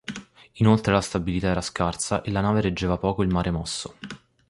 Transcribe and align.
Inoltre 0.53 0.91
la 0.91 0.99
stabilità 0.99 1.49
era 1.49 1.61
scarsa 1.61 2.23
e 2.23 2.31
la 2.31 2.41
nave 2.41 2.59
reggeva 2.61 2.97
poco 2.97 3.21
il 3.21 3.29
mare 3.31 3.51
mosso. 3.51 3.97